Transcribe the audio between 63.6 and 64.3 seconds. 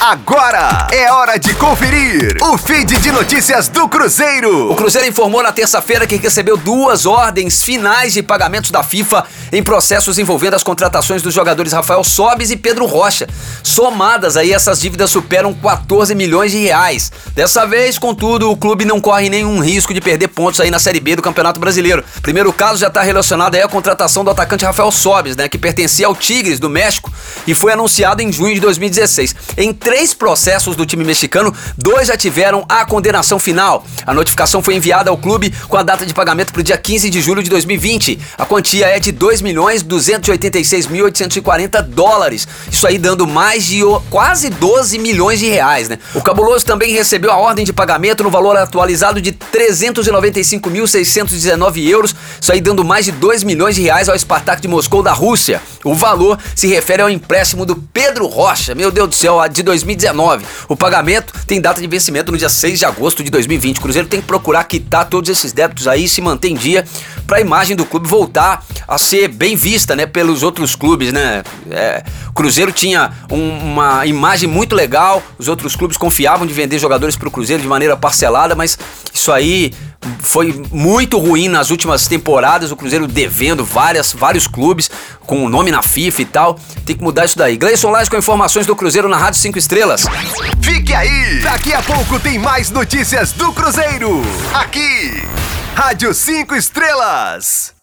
O Cruzeiro tem que